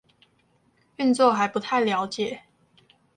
[0.97, 2.41] 運作還不太了解